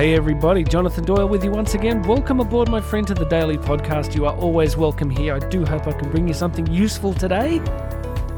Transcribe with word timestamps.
Hey, 0.00 0.14
everybody, 0.14 0.64
Jonathan 0.64 1.04
Doyle 1.04 1.28
with 1.28 1.44
you 1.44 1.50
once 1.50 1.74
again. 1.74 2.00
Welcome 2.00 2.40
aboard, 2.40 2.70
my 2.70 2.80
friend, 2.80 3.06
to 3.06 3.12
the 3.12 3.26
Daily 3.26 3.58
Podcast. 3.58 4.14
You 4.14 4.24
are 4.24 4.34
always 4.34 4.74
welcome 4.74 5.10
here. 5.10 5.34
I 5.34 5.40
do 5.50 5.62
hope 5.62 5.86
I 5.86 5.92
can 5.92 6.10
bring 6.10 6.26
you 6.26 6.32
something 6.32 6.66
useful 6.68 7.12
today, 7.12 7.60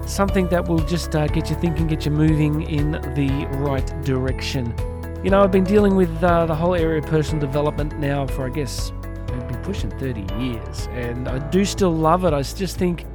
something 0.04 0.48
that 0.48 0.66
will 0.66 0.80
just 0.80 1.14
uh, 1.14 1.28
get 1.28 1.50
you 1.50 1.54
thinking, 1.54 1.86
get 1.86 2.04
you 2.04 2.10
moving 2.10 2.62
in 2.62 2.90
the 3.14 3.46
right 3.58 3.86
direction. 4.02 4.74
You 5.22 5.30
know, 5.30 5.40
I've 5.40 5.52
been 5.52 5.62
dealing 5.62 5.94
with 5.94 6.10
uh, 6.24 6.46
the 6.46 6.54
whole 6.56 6.74
area 6.74 6.98
of 6.98 7.06
personal 7.06 7.40
development 7.40 7.96
now 8.00 8.26
for, 8.26 8.44
I 8.44 8.48
guess, 8.48 8.90
I've 9.28 9.62
pushing 9.62 9.90
30 10.00 10.34
years, 10.42 10.88
and 10.94 11.28
I 11.28 11.38
do 11.50 11.64
still 11.64 11.94
love 11.94 12.24
it. 12.24 12.32
I 12.32 12.42
just 12.42 12.76
think 12.76 13.06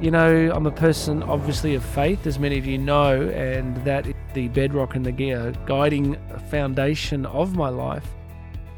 you 0.00 0.10
know, 0.10 0.52
I'm 0.54 0.66
a 0.66 0.70
person 0.70 1.22
obviously 1.22 1.74
of 1.74 1.84
faith, 1.84 2.26
as 2.26 2.38
many 2.38 2.58
of 2.58 2.66
you 2.66 2.78
know, 2.78 3.28
and 3.30 3.76
that 3.78 4.06
the 4.34 4.48
bedrock 4.48 4.94
and 4.94 5.04
the 5.04 5.56
guiding 5.66 6.16
foundation 6.50 7.26
of 7.26 7.56
my 7.56 7.68
life. 7.68 8.06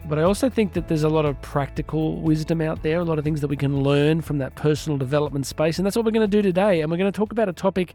But 0.08 0.18
I 0.18 0.22
also 0.22 0.48
think 0.48 0.72
that 0.72 0.88
there's 0.88 1.02
a 1.02 1.08
lot 1.08 1.24
of 1.24 1.40
practical 1.42 2.20
wisdom 2.20 2.60
out 2.60 2.82
there, 2.82 3.00
a 3.00 3.04
lot 3.04 3.18
of 3.18 3.24
things 3.24 3.40
that 3.42 3.48
we 3.48 3.56
can 3.56 3.82
learn 3.82 4.20
from 4.22 4.38
that 4.38 4.54
personal 4.56 4.98
development 4.98 5.46
space. 5.46 5.78
And 5.78 5.86
that's 5.86 5.94
what 5.94 6.04
we're 6.04 6.10
going 6.10 6.28
to 6.28 6.36
do 6.36 6.42
today. 6.42 6.80
And 6.80 6.90
we're 6.90 6.96
going 6.96 7.12
to 7.12 7.16
talk 7.16 7.32
about 7.32 7.48
a 7.48 7.52
topic 7.52 7.94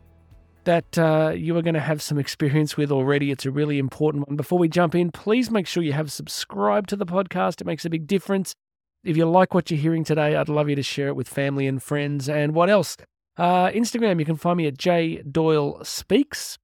that 0.66 0.98
uh, 0.98 1.34
you 1.36 1.58
are 1.58 1.62
going 1.62 1.74
to 1.74 1.80
have 1.80 2.02
some 2.02 2.18
experience 2.18 2.78
with 2.78 2.92
already. 2.92 3.32
It's 3.32 3.46
a 3.46 3.52
really 3.52 3.80
important 3.80 4.28
one. 4.28 4.36
Before 4.36 4.60
we 4.60 4.68
jump 4.68 4.96
in, 4.96 5.12
please 5.12 5.50
make 5.50 5.68
sure 5.68 5.84
you 5.84 5.94
have 5.94 6.12
subscribed 6.12 6.90
to 6.90 6.96
the 6.96 7.06
podcast. 7.06 7.62
It 7.62 7.68
makes 7.68 7.86
a 7.86 7.90
big 7.90 8.08
difference. 8.08 8.56
If 9.04 9.18
you 9.18 9.26
like 9.30 9.54
what 9.54 9.70
you're 9.70 9.80
hearing 9.80 10.04
today, 10.04 10.36
I'd 10.36 10.50
love 10.50 10.70
you 10.70 10.76
to 10.76 10.84
share 10.84 11.10
it 11.10 11.16
with 11.16 11.30
family 11.30 11.68
and 11.68 11.82
friends. 11.82 12.28
And 12.28 12.54
what 12.54 12.70
else? 12.70 12.98
Uh, 13.38 13.70
Instagram, 13.70 14.20
you 14.20 14.26
can 14.26 14.38
find 14.38 14.58
me 14.58 14.68
at 14.68 14.78
J 14.78 15.22
Doyle 15.22 15.84
Speaks. 15.84 16.58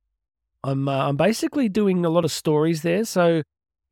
I'm 0.63 0.87
uh, 0.87 1.07
I'm 1.07 1.17
basically 1.17 1.69
doing 1.69 2.05
a 2.05 2.09
lot 2.09 2.25
of 2.25 2.31
stories 2.31 2.81
there, 2.81 3.05
so 3.05 3.43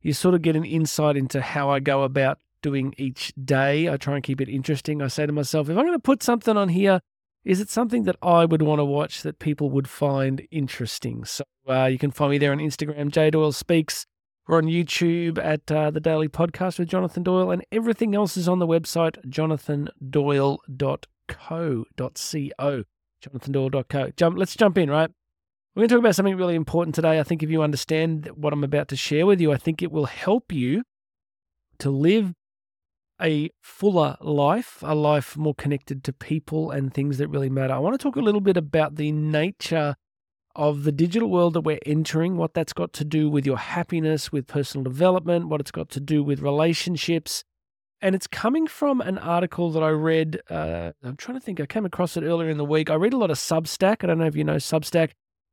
you 0.02 0.14
sort 0.14 0.36
of 0.36 0.42
get 0.42 0.56
an 0.56 0.66
insight 0.66 1.18
into 1.18 1.42
how 1.42 1.70
I 1.70 1.80
go 1.80 2.04
about 2.04 2.40
doing 2.62 2.94
each 2.98 3.34
day. 3.44 3.90
I 3.90 3.98
try 3.98 4.16
and 4.16 4.24
keep 4.24 4.42
it 4.42 4.50
interesting. 4.50 5.02
I 5.02 5.08
say 5.08 5.26
to 5.26 5.32
myself, 5.32 5.70
if 5.70 5.78
I'm 5.78 5.86
going 5.86 5.94
to 5.94 6.00
put 6.00 6.24
something 6.24 6.56
on 6.56 6.70
here, 6.70 7.02
is 7.44 7.60
it 7.60 7.70
something 7.70 8.04
that 8.04 8.18
I 8.22 8.46
would 8.46 8.62
want 8.62 8.80
to 8.80 8.86
watch 8.86 9.24
that 9.24 9.40
people 9.40 9.70
would 9.72 9.88
find 9.88 10.48
interesting? 10.52 11.26
So 11.26 11.44
uh, 11.68 11.86
you 11.86 11.98
can 11.98 12.12
find 12.12 12.32
me 12.32 12.38
there 12.38 12.52
on 12.52 12.60
Instagram, 12.60 13.12
J 13.12 13.32
Doyle 13.32 13.52
Speaks. 13.52 14.06
We're 14.48 14.58
on 14.58 14.66
YouTube 14.66 15.38
at 15.38 15.72
uh, 15.72 15.92
the 15.92 16.00
Daily 16.00 16.28
Podcast 16.28 16.80
with 16.80 16.88
Jonathan 16.88 17.24
Doyle, 17.24 17.52
and 17.52 17.64
everything 17.72 18.16
else 18.16 18.36
is 18.36 18.48
on 18.48 18.60
the 18.60 18.68
website, 18.68 19.24
jonathandoyle.com 19.28 21.10
jonathandoyle.co. 21.30 22.84
jonathandoyle.co. 23.24 24.12
Jump, 24.16 24.38
let's 24.38 24.56
jump 24.56 24.78
in, 24.78 24.90
right? 24.90 25.12
We're 25.80 25.84
going 25.84 25.90
to 25.92 25.96
talk 25.96 26.02
about 26.02 26.16
something 26.16 26.36
really 26.36 26.56
important 26.56 26.94
today. 26.94 27.22
I 27.22 27.24
think 27.24 27.42
if 27.42 27.50
you 27.50 27.62
understand 27.62 28.30
what 28.36 28.52
I'm 28.52 28.66
about 28.66 28.90
to 28.90 28.98
share 28.98 29.26
with 29.26 29.40
you, 29.40 29.54
I 29.54 29.56
think 29.56 29.82
it 29.82 29.94
will 29.94 30.08
help 30.08 30.52
you 30.52 30.84
to 31.78 31.90
live 31.90 32.34
a 33.22 33.52
fuller 33.62 34.18
life, 34.20 34.84
a 34.86 34.94
life 34.94 35.38
more 35.38 35.56
connected 35.56 36.04
to 36.04 36.12
people 36.12 36.70
and 36.70 36.94
things 36.94 37.18
that 37.20 37.30
really 37.30 37.50
matter. 37.50 37.74
I 37.74 37.80
want 37.80 37.98
to 37.98 38.04
talk 38.04 38.18
a 38.18 38.20
little 38.20 38.42
bit 38.42 38.58
about 38.58 38.98
the 38.98 39.14
nature 39.14 39.96
of 40.54 40.84
the 40.84 40.92
digital 40.92 41.30
world 41.30 41.54
that 41.54 41.62
we're 41.62 41.80
entering, 41.86 42.36
what 42.36 42.54
that's 42.54 42.74
got 42.74 42.92
to 42.92 43.06
do 43.06 43.30
with 43.30 43.46
your 43.46 43.58
happiness, 43.58 44.34
with 44.34 44.48
personal 44.48 44.84
development, 44.84 45.48
what 45.48 45.62
it's 45.62 45.72
got 45.72 45.88
to 45.92 46.02
do 46.02 46.22
with 46.22 46.42
relationships, 46.42 47.46
and 48.02 48.16
it's 48.16 48.28
coming 48.28 48.68
from 48.68 49.00
an 49.00 49.18
article 49.18 49.72
that 49.72 49.82
I 49.82 49.92
read. 49.92 50.42
Uh, 50.50 50.92
I'm 51.02 51.16
trying 51.16 51.40
to 51.40 51.46
think. 51.46 51.62
I 51.62 51.66
came 51.66 51.86
across 51.86 52.18
it 52.18 52.26
earlier 52.26 52.50
in 52.50 52.58
the 52.58 52.66
week. 52.66 52.90
I 52.90 52.96
read 52.96 53.14
a 53.14 53.18
lot 53.18 53.32
of 53.32 53.38
Substack. 53.38 54.04
I 54.04 54.08
don't 54.08 54.18
know 54.18 54.26
if 54.26 54.36
you 54.36 54.44
know 54.44 54.58
Substack. 54.58 55.12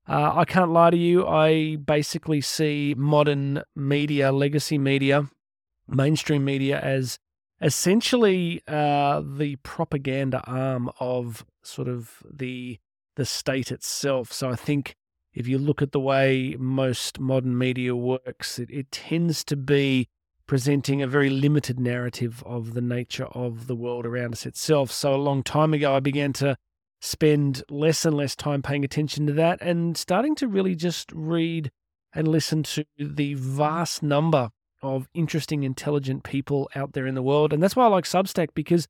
Uh, 0.08 0.32
I 0.34 0.44
can't 0.44 0.70
lie 0.70 0.90
to 0.90 0.96
you. 0.96 1.26
I 1.26 1.76
basically 1.76 2.40
see 2.40 2.94
modern 2.96 3.62
media, 3.74 4.30
legacy 4.30 4.78
media, 4.78 5.28
mainstream 5.88 6.44
media 6.44 6.80
as 6.80 7.18
essentially 7.60 8.62
uh, 8.68 9.22
the 9.24 9.56
propaganda 9.56 10.42
arm 10.46 10.90
of 11.00 11.44
sort 11.62 11.88
of 11.88 12.22
the 12.30 12.78
the 13.16 13.24
state 13.24 13.72
itself. 13.72 14.30
So 14.30 14.50
I 14.50 14.56
think 14.56 14.94
if 15.32 15.48
you 15.48 15.58
look 15.58 15.82
at 15.82 15.92
the 15.92 16.00
way 16.00 16.54
most 16.58 17.18
modern 17.18 17.56
media 17.56 17.96
works, 17.96 18.58
it, 18.58 18.70
it 18.70 18.90
tends 18.90 19.42
to 19.44 19.56
be 19.56 20.08
presenting 20.46 21.02
a 21.02 21.06
very 21.06 21.30
limited 21.30 21.80
narrative 21.80 22.42
of 22.46 22.74
the 22.74 22.80
nature 22.80 23.26
of 23.26 23.66
the 23.66 23.74
world 23.74 24.06
around 24.06 24.32
us 24.32 24.46
itself. 24.46 24.90
So, 24.90 25.14
a 25.14 25.16
long 25.16 25.42
time 25.42 25.74
ago, 25.74 25.94
I 25.94 26.00
began 26.00 26.32
to 26.34 26.56
spend 27.06 27.62
less 27.70 28.04
and 28.04 28.16
less 28.16 28.34
time 28.34 28.62
paying 28.62 28.84
attention 28.84 29.26
to 29.28 29.32
that 29.32 29.62
and 29.62 29.96
starting 29.96 30.34
to 30.34 30.48
really 30.48 30.74
just 30.74 31.10
read 31.12 31.70
and 32.12 32.26
listen 32.26 32.62
to 32.64 32.84
the 32.98 33.34
vast 33.34 34.02
number 34.02 34.50
of 34.82 35.08
interesting, 35.14 35.62
intelligent 35.62 36.24
people 36.24 36.68
out 36.74 36.92
there 36.92 37.06
in 37.06 37.14
the 37.14 37.22
world. 37.22 37.52
And 37.52 37.62
that's 37.62 37.76
why 37.76 37.84
I 37.84 37.88
like 37.88 38.04
Substack 38.04 38.48
because 38.54 38.88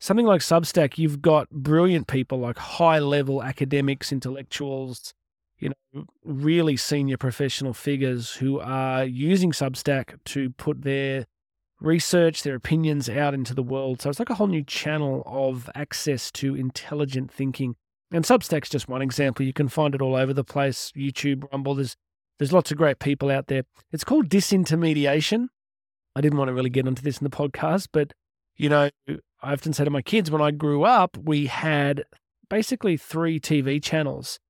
something 0.00 0.26
like 0.26 0.40
Substack, 0.40 0.96
you've 0.96 1.20
got 1.20 1.50
brilliant 1.50 2.06
people 2.06 2.38
like 2.38 2.56
high 2.56 3.00
level 3.00 3.42
academics, 3.42 4.12
intellectuals, 4.12 5.12
you 5.58 5.70
know, 5.70 6.04
really 6.24 6.76
senior 6.76 7.16
professional 7.16 7.74
figures 7.74 8.36
who 8.36 8.60
are 8.60 9.04
using 9.04 9.52
Substack 9.52 10.18
to 10.26 10.50
put 10.50 10.82
their 10.82 11.26
research, 11.80 12.42
their 12.42 12.54
opinions 12.54 13.08
out 13.08 13.34
into 13.34 13.54
the 13.54 13.62
world. 13.62 14.02
So 14.02 14.10
it's 14.10 14.18
like 14.18 14.30
a 14.30 14.34
whole 14.34 14.46
new 14.46 14.64
channel 14.64 15.22
of 15.26 15.70
access 15.74 16.30
to 16.32 16.54
intelligent 16.54 17.30
thinking. 17.32 17.76
And 18.10 18.24
Substack's 18.24 18.70
just 18.70 18.88
one 18.88 19.02
example. 19.02 19.44
You 19.44 19.52
can 19.52 19.68
find 19.68 19.94
it 19.94 20.02
all 20.02 20.16
over 20.16 20.32
the 20.32 20.44
place 20.44 20.92
YouTube, 20.96 21.44
Rumble. 21.52 21.74
There's, 21.74 21.96
there's 22.38 22.52
lots 22.52 22.70
of 22.70 22.78
great 22.78 22.98
people 22.98 23.30
out 23.30 23.48
there. 23.48 23.62
It's 23.92 24.04
called 24.04 24.28
disintermediation. 24.28 25.48
I 26.16 26.20
didn't 26.20 26.38
want 26.38 26.48
to 26.48 26.54
really 26.54 26.70
get 26.70 26.86
into 26.86 27.02
this 27.02 27.18
in 27.18 27.24
the 27.24 27.30
podcast, 27.30 27.88
but, 27.92 28.12
you 28.56 28.68
know, 28.68 28.90
I 29.08 29.52
often 29.52 29.72
say 29.72 29.84
to 29.84 29.90
my 29.90 30.02
kids 30.02 30.30
when 30.30 30.42
I 30.42 30.50
grew 30.50 30.84
up, 30.84 31.16
we 31.16 31.46
had 31.46 32.04
basically 32.48 32.96
three 32.96 33.38
TV 33.38 33.82
channels 33.82 34.40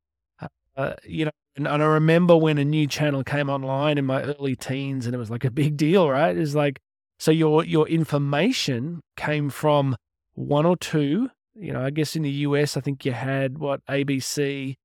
uh, 0.78 0.94
you 1.04 1.24
know, 1.24 1.32
and, 1.56 1.66
and, 1.66 1.82
I 1.82 1.86
remember 1.86 2.36
when 2.36 2.56
a 2.56 2.64
new 2.64 2.86
channel 2.86 3.24
came 3.24 3.50
online 3.50 3.98
in 3.98 4.06
my 4.06 4.22
early 4.22 4.54
teens, 4.54 5.06
and 5.06 5.14
it 5.14 5.18
was 5.18 5.28
like 5.28 5.44
a 5.44 5.50
big 5.50 5.76
deal, 5.76 6.08
right? 6.08 6.36
It's 6.36 6.54
like 6.54 6.80
so 7.18 7.30
your 7.30 7.64
your 7.64 7.88
information 7.88 9.00
came 9.16 9.50
from 9.50 9.96
one 10.34 10.64
or 10.66 10.76
two. 10.76 11.30
You 11.54 11.72
know, 11.72 11.82
I 11.82 11.90
guess 11.90 12.14
in 12.14 12.22
the 12.22 12.30
US, 12.30 12.76
I 12.76 12.80
think 12.80 13.04
you 13.04 13.12
had 13.12 13.58
what 13.58 13.84
ABC, 13.86 14.76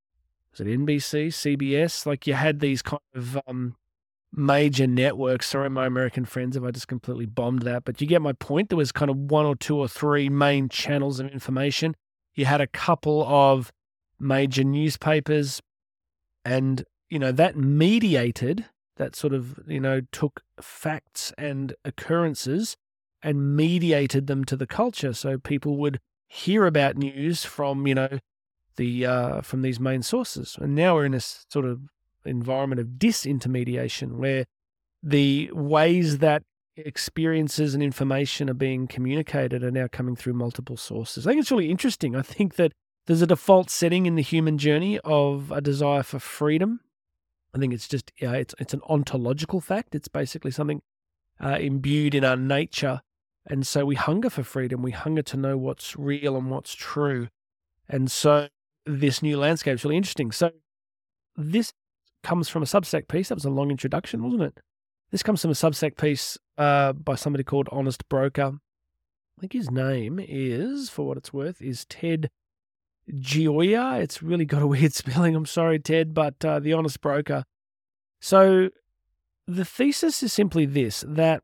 was 0.52 0.60
it 0.60 0.68
NBC, 0.68 1.28
CBS? 1.28 2.06
Like 2.06 2.26
you 2.26 2.34
had 2.34 2.60
these 2.60 2.82
kind 2.82 3.02
of 3.14 3.40
um, 3.48 3.76
major 4.36 4.88
networks. 4.88 5.48
Sorry, 5.48 5.70
my 5.70 5.86
American 5.86 6.26
friends, 6.26 6.58
if 6.58 6.64
I 6.64 6.72
just 6.72 6.88
completely 6.88 7.28
bombed 7.28 7.62
that, 7.64 7.86
but 7.86 8.02
you 8.02 8.08
get 8.08 8.22
my 8.22 8.34
point. 8.34 8.70
There 8.70 8.78
was 8.78 8.92
kind 8.92 9.12
of 9.12 9.18
one 9.18 9.46
or 9.46 9.56
two 9.56 9.78
or 9.78 9.88
three 9.88 10.30
main 10.30 10.70
channels 10.70 11.20
of 11.20 11.28
information. 11.28 11.96
You 12.34 12.46
had 12.46 12.62
a 12.62 12.68
couple 12.68 13.24
of 13.24 13.72
major 14.20 14.64
newspapers, 14.64 15.62
and, 16.44 16.84
you 17.10 17.20
know, 17.20 17.32
that 17.32 17.56
mediated, 17.56 18.66
that 18.98 19.16
sort 19.16 19.34
of, 19.34 19.60
you 19.68 19.80
know, 19.80 20.02
took 20.12 20.42
facts 20.62 21.34
and 21.38 21.76
occurrences 21.84 22.76
and 23.22 23.56
mediated 23.56 24.28
them 24.28 24.44
to 24.46 24.56
the 24.56 24.68
culture. 24.68 25.14
So 25.14 25.38
people 25.38 25.78
would 25.78 26.00
hear 26.28 26.66
about 26.66 26.98
news 26.98 27.44
from, 27.44 27.88
you 27.88 27.96
know, 27.96 28.20
the 28.76 29.06
uh, 29.06 29.42
from 29.42 29.62
these 29.62 29.80
main 29.80 30.02
sources. 30.02 30.58
And 30.60 30.76
now 30.76 30.96
we're 30.96 31.06
in 31.06 31.14
a 31.14 31.20
sort 31.20 31.66
of 31.66 31.82
environment 32.26 32.82
of 32.82 32.88
disintermediation 32.98 34.14
where 34.18 34.46
the 35.02 35.52
ways 35.54 36.20
that 36.20 36.44
experiences 36.76 37.74
and 37.74 37.84
information 37.84 38.50
are 38.50 38.56
being 38.56 38.88
communicated 38.88 39.64
are 39.64 39.72
now 39.72 39.88
coming 39.92 40.16
through 40.16 40.34
multiple 40.34 40.78
sources. 40.78 41.28
I 41.28 41.32
think 41.32 41.42
it's 41.42 41.52
really 41.52 41.70
interesting. 41.70 42.16
I 42.16 42.22
think 42.22 42.56
that 42.56 42.72
there's 43.06 43.22
a 43.22 43.28
default 43.28 43.70
setting 43.70 44.06
in 44.06 44.16
the 44.16 44.22
human 44.22 44.58
journey 44.58 45.00
of 45.00 45.52
a 45.52 45.62
desire 45.62 46.04
for 46.04 46.20
freedom. 46.20 46.80
I 47.54 47.60
think 47.60 47.74
it's 47.74 47.88
just 47.88 48.12
yeah, 48.20 48.34
it's 48.34 48.56
it's 48.60 48.74
an 48.74 48.82
ontological 48.90 49.62
fact. 49.62 49.96
It's 49.96 50.08
basically 50.08 50.52
something 50.52 50.82
uh, 51.44 51.58
imbued 51.60 52.16
in 52.16 52.24
our 52.24 52.36
nature, 52.36 53.02
and 53.46 53.66
so 53.66 53.86
we 53.86 53.96
hunger 53.96 54.30
for 54.30 54.44
freedom. 54.44 54.82
We 54.82 54.92
hunger 54.92 55.22
to 55.24 55.38
know 55.38 55.58
what's 55.58 55.96
real 55.96 56.36
and 56.36 56.50
what's 56.50 56.74
true, 56.74 57.30
and 57.88 58.10
so 58.10 58.48
this 58.86 59.22
new 59.22 59.38
landscape 59.38 59.76
is 59.76 59.84
really 59.84 59.98
interesting. 59.98 60.32
So 60.32 60.52
this 61.36 61.74
comes 62.24 62.50
from 62.50 62.64
a 62.64 62.66
Substack 62.66 63.08
piece. 63.08 63.30
That 63.30 63.36
was 63.36 63.46
a 63.46 63.50
long 63.50 63.70
introduction, 63.70 64.24
wasn't 64.24 64.44
it? 64.44 64.60
This 65.12 65.24
comes 65.24 65.42
from 65.42 65.52
a 65.52 65.56
Substack 65.56 65.98
piece 65.98 66.38
uh, 66.58 66.94
by 66.94 67.16
somebody 67.16 67.44
called 67.44 67.70
Honest 67.72 68.08
Broker. 68.10 68.54
I 69.38 69.42
think 69.42 69.54
his 69.54 69.70
name 69.70 70.20
is, 70.20 70.90
for 70.90 71.06
what 71.06 71.18
it's 71.18 71.34
worth, 71.34 71.62
is 71.62 71.86
Ted 71.86 72.30
Gioia. 73.12 74.02
It's 74.02 74.24
really 74.24 74.46
got 74.46 74.62
a 74.62 74.68
weird 74.74 74.94
spelling. 74.94 75.36
I'm 75.36 75.46
sorry, 75.46 75.80
Ted, 75.80 76.14
but 76.14 76.44
uh, 76.44 76.60
the 76.60 76.74
honest 76.74 77.02
broker. 77.02 77.44
So 78.22 78.70
the 79.48 79.66
thesis 79.66 80.24
is 80.24 80.32
simply 80.32 80.66
this 80.66 81.04
that 81.08 81.44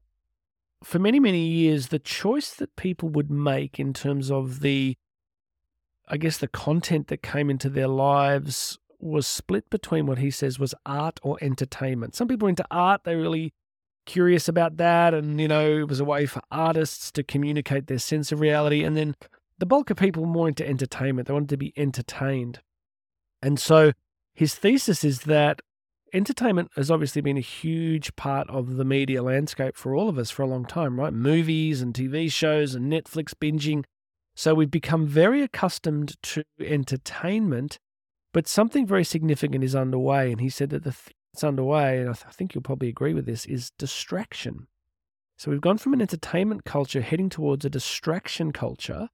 for 0.83 0.99
many, 0.99 1.19
many 1.19 1.45
years, 1.45 1.87
the 1.87 1.99
choice 1.99 2.53
that 2.55 2.75
people 2.75 3.09
would 3.09 3.29
make 3.29 3.79
in 3.79 3.93
terms 3.93 4.31
of 4.31 4.61
the, 4.61 4.95
I 6.07 6.17
guess, 6.17 6.37
the 6.37 6.47
content 6.47 7.07
that 7.07 7.21
came 7.21 7.49
into 7.49 7.69
their 7.69 7.87
lives 7.87 8.79
was 8.99 9.27
split 9.27 9.69
between 9.69 10.05
what 10.05 10.19
he 10.19 10.31
says 10.31 10.59
was 10.59 10.75
art 10.85 11.19
or 11.23 11.37
entertainment. 11.41 12.15
Some 12.15 12.27
people 12.27 12.47
are 12.47 12.49
into 12.49 12.65
art, 12.71 13.01
they're 13.03 13.17
really 13.17 13.53
curious 14.05 14.47
about 14.47 14.77
that. 14.77 15.13
And, 15.13 15.39
you 15.39 15.47
know, 15.47 15.79
it 15.79 15.87
was 15.87 15.99
a 15.99 16.05
way 16.05 16.25
for 16.25 16.41
artists 16.51 17.11
to 17.13 17.23
communicate 17.23 17.87
their 17.87 17.99
sense 17.99 18.31
of 18.31 18.39
reality. 18.39 18.83
And 18.83 18.95
then 18.97 19.15
the 19.59 19.65
bulk 19.65 19.89
of 19.89 19.97
people 19.97 20.25
more 20.25 20.47
into 20.47 20.67
entertainment. 20.67 21.27
They 21.27 21.33
wanted 21.33 21.49
to 21.49 21.57
be 21.57 21.73
entertained. 21.77 22.59
And 23.41 23.59
so 23.59 23.91
his 24.33 24.55
thesis 24.55 25.03
is 25.03 25.21
that 25.21 25.61
entertainment 26.13 26.71
has 26.75 26.89
obviously 26.89 27.21
been 27.21 27.37
a 27.37 27.41
huge 27.41 28.15
part 28.15 28.49
of 28.49 28.75
the 28.77 28.85
media 28.85 29.21
landscape 29.21 29.75
for 29.75 29.95
all 29.95 30.09
of 30.09 30.17
us 30.17 30.31
for 30.31 30.43
a 30.43 30.47
long 30.47 30.65
time, 30.65 30.99
right? 30.99 31.13
Movies 31.13 31.81
and 31.81 31.93
TV 31.93 32.31
shows 32.31 32.73
and 32.73 32.91
Netflix 32.91 33.33
binging. 33.33 33.83
So 34.35 34.53
we've 34.53 34.71
become 34.71 35.05
very 35.05 35.41
accustomed 35.41 36.15
to 36.23 36.43
entertainment, 36.59 37.77
but 38.33 38.47
something 38.47 38.87
very 38.87 39.03
significant 39.03 39.63
is 39.63 39.75
underway. 39.75 40.31
And 40.31 40.39
he 40.39 40.49
said 40.49 40.69
that 40.69 40.83
the 40.83 40.93
thing 40.93 41.13
that's 41.33 41.43
underway, 41.43 41.99
and 41.99 42.09
I, 42.09 42.13
th- 42.13 42.25
I 42.27 42.31
think 42.31 42.55
you'll 42.55 42.61
probably 42.61 42.89
agree 42.89 43.13
with 43.13 43.25
this, 43.25 43.45
is 43.45 43.71
distraction. 43.77 44.67
So 45.37 45.51
we've 45.51 45.61
gone 45.61 45.77
from 45.77 45.93
an 45.93 46.01
entertainment 46.01 46.65
culture 46.65 47.01
heading 47.01 47.29
towards 47.29 47.65
a 47.65 47.69
distraction 47.69 48.51
culture. 48.51 49.09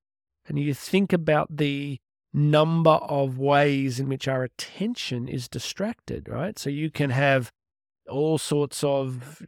And 0.48 0.60
you 0.60 0.74
think 0.74 1.12
about 1.14 1.58
the 1.58 2.00
number 2.34 2.92
of 2.92 3.38
ways 3.38 4.00
in 4.00 4.10
which 4.10 4.28
our 4.28 4.44
attention 4.44 5.28
is 5.28 5.48
distracted, 5.48 6.28
right? 6.30 6.60
So 6.60 6.70
you 6.70 6.92
can 6.92 7.10
have 7.10 7.52
all 8.10 8.38
sorts 8.38 8.84
of, 8.84 9.42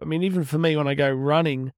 I 0.00 0.04
mean, 0.04 0.22
even 0.22 0.44
for 0.44 0.58
me, 0.58 0.76
when 0.76 0.88
I 0.88 0.94
go 0.94 1.10
running, 1.10 1.72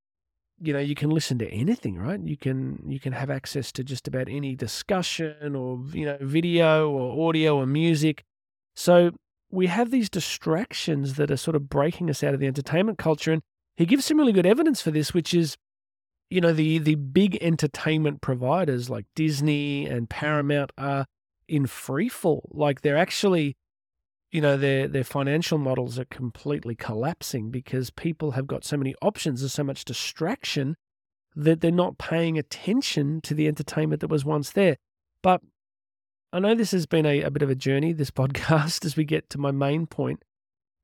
you 0.61 0.73
know, 0.73 0.79
you 0.79 0.95
can 0.95 1.11
listen 1.11 1.39
to 1.39 1.49
anything, 1.49 1.99
right? 1.99 2.21
You 2.21 2.37
can 2.37 2.85
you 2.87 3.01
can 3.01 3.15
have 3.15 3.31
access 3.31 3.73
to 3.73 3.83
just 3.83 4.07
about 4.07 4.29
any 4.29 4.55
discussion 4.55 5.57
or 5.57 5.81
you 5.93 6.05
know 6.05 6.19
video 6.21 6.91
or 6.91 7.29
audio 7.29 7.57
or 7.57 7.67
music. 7.67 8.23
So 8.77 9.13
we 9.51 9.69
have 9.69 9.91
these 9.91 10.11
distractions 10.11 11.15
that 11.15 11.31
are 11.31 11.39
sort 11.39 11.57
of 11.57 11.71
breaking 11.71 12.11
us 12.11 12.23
out 12.23 12.35
of 12.35 12.41
the 12.41 12.47
entertainment 12.47 12.99
culture, 12.99 13.33
and 13.33 13.43
he 13.77 13.87
gives 13.87 14.05
some 14.05 14.19
really 14.19 14.33
good 14.33 14.45
evidence 14.45 14.83
for 14.83 14.91
this, 14.91 15.15
which 15.15 15.33
is 15.33 15.57
you 16.31 16.41
know 16.41 16.53
the 16.53 16.79
the 16.79 16.95
big 16.95 17.37
entertainment 17.41 18.21
providers 18.21 18.89
like 18.89 19.07
Disney 19.15 19.87
and 19.87 20.09
Paramount 20.09 20.71
are 20.79 21.07
in 21.49 21.67
free 21.67 22.09
fall. 22.09 22.49
Like 22.53 22.81
they're 22.81 22.97
actually, 22.97 23.57
you 24.31 24.41
know, 24.41 24.57
their 24.57 24.87
their 24.89 25.05
financial 25.05 25.59
models 25.59 25.99
are 25.99 26.05
completely 26.07 26.77
collapsing 26.77 27.51
because 27.51 27.91
people 27.91 28.33
have 28.33 28.47
got 28.47 28.65
so 28.65 28.77
many 28.77 28.95
options, 29.03 29.41
there's 29.41 29.53
so 29.53 29.65
much 29.65 29.85
distraction 29.85 30.77
that 31.35 31.61
they're 31.61 31.71
not 31.71 31.99
paying 31.99 32.39
attention 32.39 33.21
to 33.23 33.35
the 33.35 33.47
entertainment 33.49 34.01
that 34.01 34.09
was 34.09 34.25
once 34.25 34.51
there. 34.51 34.77
But 35.23 35.43
I 36.33 36.39
know 36.39 36.55
this 36.55 36.71
has 36.71 36.87
been 36.87 37.07
a, 37.07 37.23
a 37.23 37.31
bit 37.31 37.43
of 37.43 37.51
a 37.51 37.55
journey, 37.55 37.93
this 37.93 38.11
podcast, 38.13 38.85
as 38.85 38.97
we 38.97 39.05
get 39.05 39.29
to 39.31 39.39
my 39.39 39.51
main 39.51 39.87
point. 39.87 40.23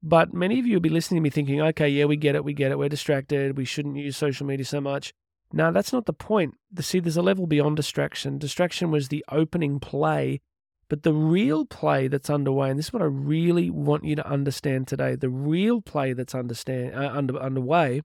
But 0.02 0.34
many 0.34 0.58
of 0.58 0.66
you 0.66 0.74
will 0.74 0.80
be 0.80 0.88
listening 0.88 1.20
to 1.20 1.22
me 1.22 1.30
thinking, 1.30 1.60
okay, 1.60 1.88
yeah, 1.88 2.04
we 2.04 2.16
get 2.16 2.34
it, 2.34 2.44
we 2.44 2.52
get 2.52 2.70
it, 2.70 2.78
we're 2.78 2.88
distracted, 2.88 3.56
we 3.56 3.64
shouldn't 3.64 3.96
use 3.96 4.16
social 4.16 4.46
media 4.46 4.64
so 4.64 4.80
much. 4.80 5.12
No, 5.52 5.72
that's 5.72 5.92
not 5.92 6.06
the 6.06 6.12
point. 6.12 6.54
See, 6.80 7.00
there's 7.00 7.16
a 7.16 7.22
level 7.22 7.46
beyond 7.46 7.76
distraction. 7.76 8.38
Distraction 8.38 8.90
was 8.90 9.08
the 9.08 9.24
opening 9.30 9.78
play, 9.80 10.40
but 10.88 11.02
the 11.02 11.12
real 11.12 11.64
play 11.64 12.08
that's 12.08 12.30
underway, 12.30 12.70
and 12.70 12.78
this 12.78 12.86
is 12.86 12.92
what 12.92 13.02
I 13.02 13.06
really 13.06 13.70
want 13.70 14.04
you 14.04 14.16
to 14.16 14.28
understand 14.28 14.88
today 14.88 15.14
the 15.14 15.30
real 15.30 15.80
play 15.80 16.12
that's 16.12 16.34
understand, 16.34 16.94
uh, 16.94 17.10
under, 17.12 17.38
underway 17.38 18.02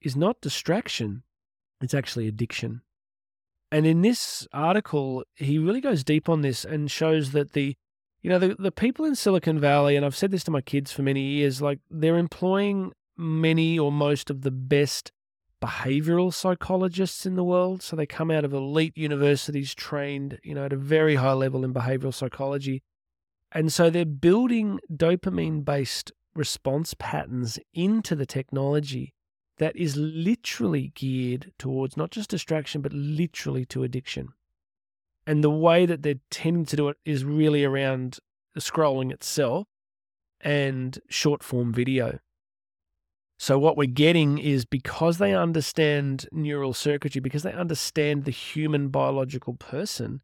is 0.00 0.16
not 0.16 0.40
distraction, 0.40 1.22
it's 1.80 1.94
actually 1.94 2.28
addiction. 2.28 2.82
And 3.72 3.86
in 3.86 4.02
this 4.02 4.48
article, 4.52 5.24
he 5.36 5.58
really 5.58 5.80
goes 5.80 6.02
deep 6.02 6.28
on 6.28 6.40
this 6.40 6.64
and 6.64 6.90
shows 6.90 7.32
that 7.32 7.52
the 7.52 7.76
you 8.22 8.28
know 8.28 8.38
the, 8.38 8.54
the 8.58 8.72
people 8.72 9.06
in 9.06 9.14
Silicon 9.14 9.58
Valley, 9.58 9.96
and 9.96 10.04
I've 10.04 10.16
said 10.16 10.30
this 10.30 10.44
to 10.44 10.50
my 10.50 10.60
kids 10.60 10.92
for 10.92 11.02
many 11.02 11.22
years, 11.22 11.62
like 11.62 11.78
they're 11.90 12.18
employing 12.18 12.92
many 13.16 13.78
or 13.78 13.90
most 13.90 14.28
of 14.28 14.42
the 14.42 14.50
best 14.50 15.12
behavioral 15.60 16.32
psychologists 16.32 17.26
in 17.26 17.36
the 17.36 17.44
world. 17.44 17.82
So 17.82 17.96
they 17.96 18.06
come 18.06 18.30
out 18.30 18.44
of 18.44 18.52
elite 18.52 18.96
universities 18.96 19.74
trained, 19.74 20.38
you 20.42 20.54
know, 20.54 20.64
at 20.64 20.72
a 20.72 20.76
very 20.76 21.16
high 21.16 21.32
level 21.32 21.64
in 21.64 21.74
behavioral 21.74 22.14
psychology. 22.14 22.82
And 23.52 23.72
so 23.72 23.90
they're 23.90 24.04
building 24.04 24.80
dopamine 24.92 25.64
based 25.64 26.12
response 26.34 26.94
patterns 26.98 27.58
into 27.74 28.14
the 28.14 28.26
technology 28.26 29.14
that 29.58 29.76
is 29.76 29.96
literally 29.96 30.92
geared 30.94 31.52
towards 31.58 31.96
not 31.96 32.10
just 32.10 32.30
distraction, 32.30 32.80
but 32.80 32.92
literally 32.92 33.64
to 33.66 33.82
addiction. 33.82 34.28
And 35.26 35.44
the 35.44 35.50
way 35.50 35.84
that 35.84 36.02
they're 36.02 36.14
tending 36.30 36.64
to 36.66 36.76
do 36.76 36.88
it 36.88 36.96
is 37.04 37.24
really 37.24 37.64
around 37.64 38.18
the 38.54 38.60
scrolling 38.60 39.12
itself 39.12 39.66
and 40.40 40.98
short 41.08 41.42
form 41.42 41.72
video. 41.72 42.18
So, 43.42 43.58
what 43.58 43.78
we're 43.78 43.86
getting 43.86 44.36
is 44.36 44.66
because 44.66 45.16
they 45.16 45.34
understand 45.34 46.26
neural 46.30 46.74
circuitry, 46.74 47.22
because 47.22 47.42
they 47.42 47.54
understand 47.54 48.26
the 48.26 48.30
human 48.30 48.88
biological 48.88 49.54
person, 49.54 50.20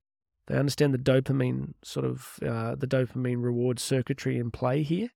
they 0.49 0.59
understand 0.59 0.93
the 0.93 0.99
dopamine 0.99 1.73
sort 1.83 2.05
of 2.05 2.39
uh, 2.47 2.75
the 2.75 2.87
dopamine 2.87 3.43
reward 3.43 3.79
circuitry 3.79 4.37
in 4.37 4.51
play 4.51 4.83
here. 4.83 5.09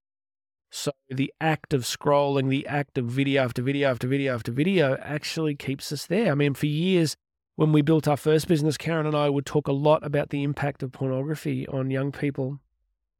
So, 0.71 0.93
the 1.11 1.31
act 1.39 1.75
of 1.75 1.83
scrolling, 1.83 2.49
the 2.49 2.65
act 2.65 2.97
of 2.97 3.05
video 3.05 3.43
after 3.43 3.61
video 3.61 3.91
after 3.91 4.07
video 4.07 4.33
after 4.33 4.51
video 4.51 4.97
actually 4.99 5.53
keeps 5.53 5.91
us 5.91 6.07
there. 6.07 6.31
I 6.31 6.35
mean, 6.35 6.55
for 6.55 6.65
years, 6.65 7.15
when 7.55 7.71
we 7.71 7.83
built 7.83 8.07
our 8.07 8.17
first 8.17 8.47
business, 8.47 8.77
Karen 8.77 9.05
and 9.05 9.15
I 9.15 9.29
would 9.29 9.45
talk 9.45 9.67
a 9.67 9.73
lot 9.73 10.03
about 10.03 10.31
the 10.31 10.41
impact 10.41 10.81
of 10.81 10.91
pornography 10.91 11.67
on 11.67 11.91
young 11.91 12.11
people. 12.11 12.61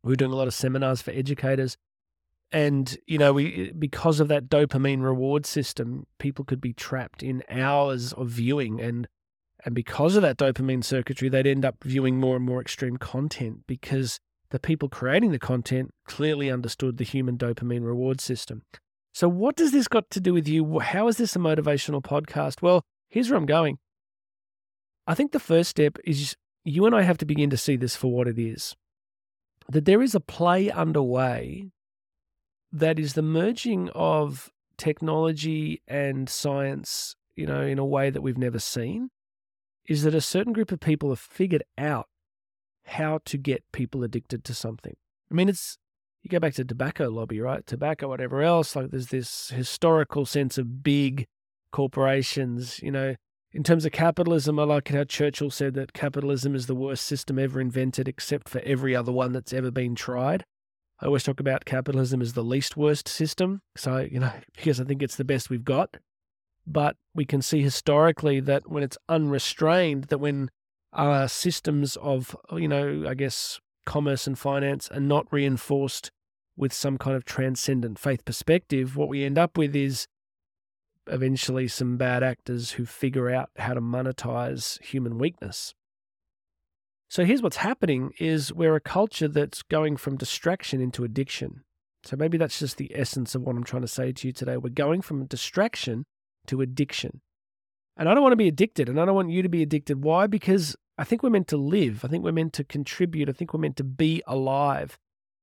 We 0.01 0.13
were 0.13 0.15
doing 0.15 0.31
a 0.31 0.35
lot 0.35 0.47
of 0.47 0.55
seminars 0.55 1.03
for 1.03 1.11
educators 1.11 1.77
and 2.51 2.97
you 3.07 3.17
know 3.17 3.33
we 3.33 3.69
eh, 3.69 3.71
because 3.77 4.19
of 4.19 4.27
that 4.27 4.49
dopamine 4.49 5.03
reward 5.03 5.45
system 5.45 6.05
people 6.19 6.43
could 6.45 6.61
be 6.61 6.73
trapped 6.73 7.23
in 7.23 7.43
hours 7.49 8.13
of 8.13 8.27
viewing 8.27 8.81
and 8.81 9.07
and 9.63 9.75
because 9.75 10.15
of 10.15 10.21
that 10.21 10.37
dopamine 10.37 10.83
circuitry 10.83 11.29
they'd 11.29 11.47
end 11.47 11.65
up 11.65 11.75
viewing 11.83 12.19
more 12.19 12.35
and 12.35 12.45
more 12.45 12.61
extreme 12.61 12.97
content 12.97 13.59
because 13.67 14.19
the 14.49 14.59
people 14.59 14.89
creating 14.89 15.31
the 15.31 15.39
content 15.39 15.93
clearly 16.05 16.51
understood 16.51 16.97
the 16.97 17.05
human 17.05 17.37
dopamine 17.37 17.85
reward 17.85 18.19
system. 18.19 18.63
So 19.13 19.29
what 19.29 19.55
does 19.55 19.71
this 19.71 19.87
got 19.87 20.09
to 20.09 20.19
do 20.19 20.33
with 20.33 20.47
you? 20.47 20.79
How 20.79 21.07
is 21.07 21.17
this 21.17 21.35
a 21.35 21.39
motivational 21.39 22.01
podcast? 22.01 22.61
Well 22.61 22.83
here's 23.09 23.29
where 23.29 23.37
i'm 23.37 23.45
going. 23.45 23.77
I 25.07 25.13
think 25.13 25.31
the 25.31 25.39
first 25.39 25.69
step 25.69 25.97
is 26.03 26.35
you 26.63 26.85
and 26.85 26.95
i 26.95 27.01
have 27.01 27.17
to 27.19 27.25
begin 27.25 27.49
to 27.49 27.57
see 27.57 27.75
this 27.75 27.95
for 27.95 28.11
what 28.11 28.27
it 28.27 28.39
is. 28.39 28.75
That 29.69 29.85
there 29.85 30.01
is 30.01 30.15
a 30.15 30.19
play 30.19 30.69
underway 30.69 31.71
that 32.71 32.99
is 32.99 33.13
the 33.13 33.21
merging 33.21 33.89
of 33.89 34.49
technology 34.77 35.81
and 35.87 36.29
science, 36.29 37.15
you 37.35 37.45
know, 37.45 37.61
in 37.61 37.79
a 37.79 37.85
way 37.85 38.09
that 38.09 38.21
we've 38.21 38.37
never 38.37 38.59
seen, 38.59 39.09
is 39.87 40.03
that 40.03 40.15
a 40.15 40.21
certain 40.21 40.53
group 40.53 40.71
of 40.71 40.79
people 40.79 41.09
have 41.09 41.19
figured 41.19 41.63
out 41.77 42.07
how 42.85 43.19
to 43.25 43.37
get 43.37 43.63
people 43.71 44.03
addicted 44.03 44.43
to 44.43 44.53
something. 44.53 44.95
I 45.29 45.33
mean, 45.33 45.49
it's 45.49 45.77
you 46.23 46.29
go 46.29 46.39
back 46.39 46.53
to 46.55 46.65
tobacco 46.65 47.09
lobby, 47.09 47.39
right? 47.39 47.65
Tobacco, 47.65 48.07
whatever 48.07 48.41
else, 48.41 48.75
like 48.75 48.91
there's 48.91 49.07
this 49.07 49.49
historical 49.49 50.25
sense 50.25 50.57
of 50.57 50.83
big 50.83 51.25
corporations, 51.71 52.79
you 52.81 52.91
know. 52.91 53.15
In 53.53 53.63
terms 53.63 53.85
of 53.85 53.91
capitalism, 53.91 54.59
I 54.59 54.63
like 54.63 54.87
how 54.87 55.03
Churchill 55.03 55.49
said 55.49 55.73
that 55.73 55.91
capitalism 55.91 56.55
is 56.55 56.67
the 56.67 56.75
worst 56.75 57.05
system 57.05 57.37
ever 57.37 57.59
invented 57.59 58.07
except 58.07 58.47
for 58.47 58.61
every 58.61 58.95
other 58.95 59.11
one 59.11 59.33
that's 59.33 59.51
ever 59.51 59.71
been 59.71 59.93
tried. 59.93 60.45
I 61.01 61.07
always 61.07 61.23
talk 61.23 61.39
about 61.39 61.65
capitalism 61.65 62.21
as 62.21 62.33
the 62.33 62.43
least 62.43 62.77
worst 62.77 63.07
system. 63.07 63.61
So, 63.75 63.97
you 63.97 64.19
know, 64.19 64.31
because 64.55 64.79
I 64.79 64.83
think 64.83 65.01
it's 65.01 65.15
the 65.15 65.23
best 65.23 65.49
we've 65.49 65.65
got. 65.65 65.97
But 66.67 66.95
we 67.15 67.25
can 67.25 67.41
see 67.41 67.61
historically 67.61 68.39
that 68.41 68.69
when 68.69 68.83
it's 68.83 68.97
unrestrained, 69.09 70.05
that 70.05 70.19
when 70.19 70.51
our 70.93 71.27
systems 71.27 71.95
of, 71.97 72.35
you 72.51 72.67
know, 72.67 73.05
I 73.07 73.15
guess 73.15 73.59
commerce 73.85 74.27
and 74.27 74.37
finance 74.37 74.89
are 74.89 74.99
not 74.99 75.25
reinforced 75.31 76.11
with 76.55 76.71
some 76.71 76.97
kind 76.99 77.15
of 77.15 77.25
transcendent 77.25 77.97
faith 77.97 78.23
perspective, 78.25 78.95
what 78.95 79.09
we 79.09 79.23
end 79.23 79.39
up 79.39 79.57
with 79.57 79.75
is 79.75 80.05
eventually 81.07 81.67
some 81.67 81.97
bad 81.97 82.21
actors 82.21 82.71
who 82.71 82.85
figure 82.85 83.29
out 83.29 83.49
how 83.57 83.73
to 83.73 83.81
monetize 83.81 84.79
human 84.83 85.17
weakness. 85.17 85.73
So 87.11 87.25
here's 87.25 87.41
what's 87.41 87.57
happening 87.57 88.13
is 88.19 88.53
we're 88.53 88.77
a 88.77 88.79
culture 88.79 89.27
that's 89.27 89.63
going 89.63 89.97
from 89.97 90.15
distraction 90.15 90.79
into 90.79 91.03
addiction. 91.03 91.65
So 92.05 92.15
maybe 92.15 92.37
that's 92.37 92.57
just 92.57 92.77
the 92.77 92.89
essence 92.95 93.35
of 93.35 93.41
what 93.41 93.53
I'm 93.53 93.65
trying 93.65 93.81
to 93.81 93.87
say 93.89 94.13
to 94.13 94.27
you 94.27 94.31
today. 94.31 94.55
We're 94.55 94.69
going 94.69 95.01
from 95.01 95.25
distraction 95.25 96.05
to 96.47 96.61
addiction. 96.61 97.19
And 97.97 98.07
I 98.07 98.13
don't 98.13 98.23
want 98.23 98.31
to 98.31 98.37
be 98.37 98.47
addicted 98.47 98.87
and 98.87 98.97
I 98.97 99.03
don't 99.03 99.13
want 99.13 99.29
you 99.29 99.41
to 99.41 99.49
be 99.49 99.61
addicted. 99.61 100.05
Why? 100.05 100.25
Because 100.25 100.77
I 100.97 101.03
think 101.03 101.21
we're 101.21 101.31
meant 101.31 101.49
to 101.49 101.57
live. 101.57 102.05
I 102.05 102.07
think 102.07 102.23
we're 102.23 102.31
meant 102.31 102.53
to 102.53 102.63
contribute. 102.63 103.27
I 103.27 103.33
think 103.33 103.53
we're 103.53 103.59
meant 103.59 103.75
to 103.75 103.83
be 103.83 104.23
alive. 104.25 104.97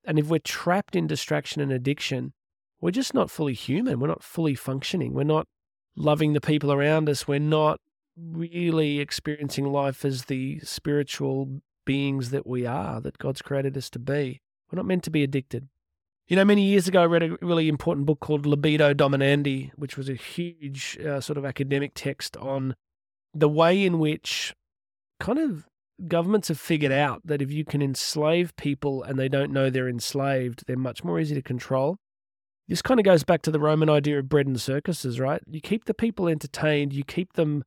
And 0.06 0.18
if 0.18 0.28
we're 0.28 0.38
trapped 0.38 0.96
in 0.96 1.06
distraction 1.06 1.60
and 1.60 1.70
addiction, 1.70 2.32
we're 2.80 2.92
just 2.92 3.12
not 3.12 3.30
fully 3.30 3.52
human. 3.52 4.00
We're 4.00 4.08
not 4.08 4.22
fully 4.22 4.54
functioning. 4.54 5.12
We're 5.12 5.24
not 5.24 5.46
loving 5.94 6.32
the 6.32 6.40
people 6.40 6.72
around 6.72 7.10
us. 7.10 7.28
We're 7.28 7.38
not 7.40 7.78
really 8.20 9.00
experiencing 9.00 9.66
life 9.66 10.04
as 10.04 10.24
the 10.24 10.60
spiritual 10.60 11.60
beings 11.84 12.30
that 12.30 12.46
we 12.46 12.66
are, 12.66 13.00
that 13.00 13.18
God's 13.18 13.42
created 13.42 13.76
us 13.76 13.88
to 13.90 13.98
be. 13.98 14.40
We're 14.70 14.76
not 14.76 14.86
meant 14.86 15.04
to 15.04 15.10
be 15.10 15.22
addicted. 15.22 15.68
You 16.26 16.36
know, 16.36 16.44
many 16.44 16.62
years 16.62 16.86
ago, 16.86 17.02
I 17.02 17.06
read 17.06 17.22
a 17.22 17.38
really 17.40 17.68
important 17.68 18.06
book 18.06 18.20
called 18.20 18.44
Libido 18.44 18.92
Dominandi, 18.92 19.70
which 19.76 19.96
was 19.96 20.10
a 20.10 20.14
huge 20.14 20.98
uh, 20.98 21.22
sort 21.22 21.38
of 21.38 21.46
academic 21.46 21.92
text 21.94 22.36
on 22.36 22.76
the 23.32 23.48
way 23.48 23.82
in 23.82 23.98
which 23.98 24.54
kind 25.20 25.38
of 25.38 25.66
governments 26.06 26.48
have 26.48 26.60
figured 26.60 26.92
out 26.92 27.22
that 27.24 27.40
if 27.40 27.50
you 27.50 27.64
can 27.64 27.80
enslave 27.80 28.54
people 28.56 29.02
and 29.02 29.18
they 29.18 29.28
don't 29.28 29.52
know 29.52 29.70
they're 29.70 29.88
enslaved, 29.88 30.64
they're 30.66 30.76
much 30.76 31.02
more 31.02 31.18
easy 31.18 31.34
to 31.34 31.42
control. 31.42 31.96
This 32.68 32.82
kind 32.82 33.00
of 33.00 33.04
goes 33.04 33.24
back 33.24 33.40
to 33.42 33.50
the 33.50 33.58
Roman 33.58 33.88
idea 33.88 34.18
of 34.18 34.28
bread 34.28 34.46
and 34.46 34.60
circuses, 34.60 35.18
right? 35.18 35.40
You 35.46 35.62
keep 35.62 35.86
the 35.86 35.94
people 35.94 36.28
entertained, 36.28 36.92
you 36.92 37.04
keep 37.04 37.32
them 37.32 37.64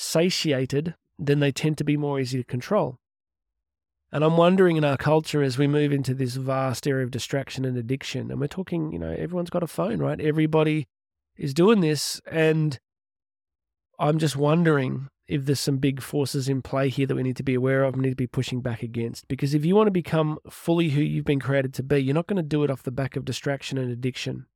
satiated, 0.00 0.94
then 1.18 1.40
they 1.40 1.52
tend 1.52 1.76
to 1.78 1.84
be 1.84 1.96
more 1.96 2.18
easy 2.18 2.38
to 2.38 2.44
control. 2.44 2.98
And 4.10 4.24
I'm 4.24 4.36
wondering 4.36 4.76
in 4.76 4.84
our 4.84 4.96
culture 4.96 5.42
as 5.42 5.58
we 5.58 5.68
move 5.68 5.92
into 5.92 6.14
this 6.14 6.34
vast 6.34 6.86
area 6.86 7.04
of 7.04 7.10
distraction 7.10 7.64
and 7.64 7.76
addiction, 7.76 8.30
and 8.30 8.40
we're 8.40 8.48
talking, 8.48 8.92
you 8.92 8.98
know, 8.98 9.14
everyone's 9.16 9.50
got 9.50 9.62
a 9.62 9.68
phone, 9.68 9.98
right? 10.00 10.20
Everybody 10.20 10.88
is 11.36 11.54
doing 11.54 11.80
this. 11.80 12.20
And 12.30 12.80
I'm 13.98 14.18
just 14.18 14.36
wondering 14.36 15.08
if 15.28 15.44
there's 15.44 15.60
some 15.60 15.76
big 15.76 16.02
forces 16.02 16.48
in 16.48 16.60
play 16.60 16.88
here 16.88 17.06
that 17.06 17.14
we 17.14 17.22
need 17.22 17.36
to 17.36 17.44
be 17.44 17.54
aware 17.54 17.84
of 17.84 17.94
and 17.94 18.02
need 18.02 18.10
to 18.10 18.16
be 18.16 18.26
pushing 18.26 18.62
back 18.62 18.82
against. 18.82 19.28
Because 19.28 19.54
if 19.54 19.64
you 19.64 19.76
want 19.76 19.86
to 19.86 19.92
become 19.92 20.38
fully 20.48 20.88
who 20.88 21.02
you've 21.02 21.24
been 21.24 21.38
created 21.38 21.72
to 21.74 21.84
be, 21.84 21.98
you're 21.98 22.14
not 22.14 22.26
going 22.26 22.36
to 22.36 22.42
do 22.42 22.64
it 22.64 22.70
off 22.70 22.82
the 22.82 22.90
back 22.90 23.14
of 23.14 23.24
distraction 23.24 23.78
and 23.78 23.92
addiction. 23.92 24.46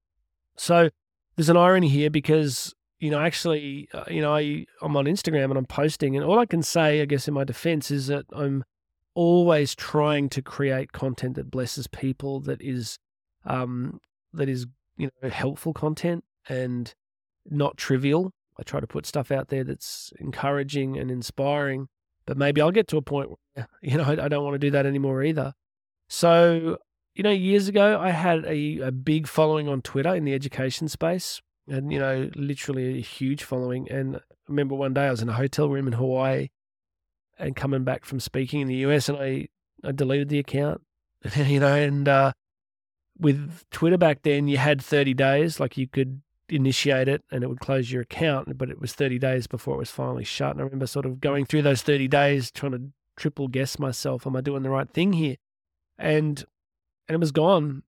So 0.57 0.89
there's 1.37 1.49
an 1.49 1.57
irony 1.57 1.89
here 1.89 2.11
because, 2.11 2.75
you 2.99 3.11
know, 3.11 3.21
actually, 3.21 3.89
uh, 3.93 4.05
you 4.09 4.23
know, 4.23 4.35
I, 4.35 4.67
I'm 4.81 4.97
on 4.97 5.05
Instagram 5.07 5.45
and 5.45 5.59
I'm 5.59 5.67
posting, 5.67 6.17
and 6.17 6.25
all 6.25 6.39
I 6.39 6.47
can 6.47 6.63
say, 6.63 7.03
I 7.03 7.05
guess, 7.05 7.29
in 7.29 7.35
my 7.35 7.45
defense 7.45 7.91
is 7.91 8.07
that 8.07 8.25
I'm 8.33 8.65
always 9.15 9.75
trying 9.75 10.29
to 10.31 10.43
create 10.43 10.93
content 10.93 11.37
that 11.37 11.51
blesses 11.51 11.87
people, 11.87 12.41
that 12.41 12.61
is, 12.63 12.99
um, 13.45 14.01
that 14.33 14.49
is, 14.49 14.67
you 14.97 15.11
know, 15.23 15.29
helpful 15.29 15.73
content 15.73 16.25
and 16.49 16.95
not 17.51 17.77
trivial 17.77 18.33
I 18.59 18.63
try 18.63 18.81
to 18.81 18.87
put 18.87 19.07
stuff 19.07 19.31
out 19.31 19.49
there 19.49 19.65
that's 19.65 20.13
encouraging 20.19 20.97
and 20.97 21.11
inspiring. 21.11 21.89
But 22.27 22.37
maybe 22.37 22.61
I'll 22.61 22.71
get 22.71 22.89
to 22.89 22.97
a 22.97 23.03
point 23.03 23.31
where, 23.31 23.69
you 23.83 23.97
know, 23.97 24.05
I, 24.05 24.29
don't 24.29 24.45
want 24.45 24.55
to 24.55 24.59
do 24.59 24.71
that 24.71 24.87
anymore 24.87 25.23
either. 25.23 25.55
So, 26.09 26.79
you 27.15 27.23
know, 27.23 27.31
years 27.31 27.69
ago, 27.69 27.99
I 28.01 28.11
had 28.11 28.45
a, 28.45 28.81
a 28.81 28.93
big 28.93 29.27
following 29.27 29.69
on 29.69 29.83
Twitter 29.83 30.15
in 30.15 30.25
the 30.25 30.35
education 30.35 30.89
space 30.89 31.41
and, 31.69 31.93
you 31.93 31.99
know, 31.99 32.31
literally 32.35 32.99
a 32.99 33.03
huge 33.03 33.45
following. 33.45 33.91
And 33.91 34.17
I 34.17 34.21
remember 34.49 34.75
one 34.75 34.95
day 34.95 35.07
I 35.07 35.11
was 35.11 35.23
in 35.23 35.29
a 35.29 35.35
hotel 35.35 35.69
room 35.69 35.87
in 35.87 35.95
Hawaii 35.95 36.49
and 37.39 37.57
coming 37.57 37.85
back 37.85 38.05
from 38.05 38.21
speaking 38.21 38.61
in 38.61 38.69
the 38.69 38.77
US 38.77 39.09
and 39.09 39.19
I, 39.19 39.49
I 39.83 39.93
deleted 39.93 40.29
the 40.29 40.39
account, 40.39 40.83
you 41.37 41.61
know, 41.61 41.75
and, 41.75 42.09
uh, 42.09 42.33
with 43.19 43.65
Twitter 43.71 43.97
back 43.97 44.23
then, 44.23 44.49
you 44.49 44.59
had 44.59 44.83
30 44.83 45.15
days, 45.15 45.61
like 45.61 45.77
you 45.77 45.87
could 45.87 46.21
initiate 46.49 47.09
it 47.09 47.23
and 47.31 47.43
it 47.43 47.49
would 47.49 47.61
close 47.61 47.91
your 47.91 48.03
account, 48.03 48.59
but 48.59 48.71
it 48.71 48.81
was 48.81 48.93
30 48.93 49.19
days 49.19 49.47
before 49.47 49.77
it 49.77 49.79
was 49.79 49.91
finally 49.91 50.25
shut. 50.25 50.53
And 50.53 50.61
I 50.61 50.65
remember 50.65 50.87
sort 50.87 51.07
of 51.07 51.21
going 51.21 51.47
through 51.47 51.63
those 51.63 51.83
30 51.83 52.09
days 52.09 52.51
trying 52.51 52.73
to 52.73 52.83
triple 53.17 53.49
guess 53.49 53.79
myself, 53.79 54.27
am 54.27 54.37
I 54.37 54.41
doing 54.41 54.63
the 54.63 54.71
right 54.71 54.91
thing 54.91 55.13
here? 55.13 55.37
And 55.99 56.45
and 57.09 57.15
it 57.15 57.21
was 57.21 57.33
gone. 57.33 57.83